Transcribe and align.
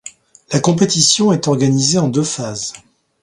La 0.51 0.59
compétition 0.59 1.31
est 1.31 1.47
organisée 1.47 1.99
en 1.99 2.07
deux 2.07 2.23
phases. 2.23 2.73